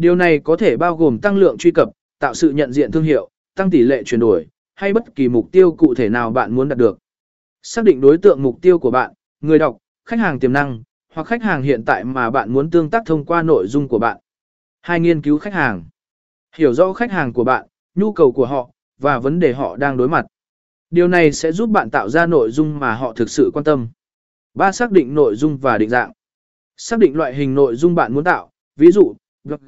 [0.00, 1.88] Điều này có thể bao gồm tăng lượng truy cập,
[2.18, 5.52] tạo sự nhận diện thương hiệu, tăng tỷ lệ chuyển đổi, hay bất kỳ mục
[5.52, 6.98] tiêu cụ thể nào bạn muốn đạt được.
[7.62, 10.82] Xác định đối tượng mục tiêu của bạn, người đọc, khách hàng tiềm năng,
[11.12, 13.98] hoặc khách hàng hiện tại mà bạn muốn tương tác thông qua nội dung của
[13.98, 14.18] bạn.
[14.80, 15.84] Hai nghiên cứu khách hàng.
[16.56, 19.96] Hiểu rõ khách hàng của bạn, nhu cầu của họ, và vấn đề họ đang
[19.96, 20.26] đối mặt.
[20.90, 23.88] Điều này sẽ giúp bạn tạo ra nội dung mà họ thực sự quan tâm.
[24.54, 24.72] 3.
[24.72, 26.12] Xác định nội dung và định dạng.
[26.76, 29.14] Xác định loại hình nội dung bạn muốn tạo, ví dụ,
[29.44, 29.60] blog,